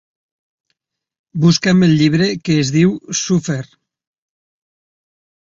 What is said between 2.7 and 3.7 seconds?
diu Suffer.